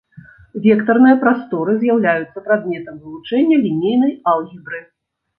[0.61, 4.81] Вектарныя прасторы з'яўляюцца прадметам вывучэння лінейнай алгебры.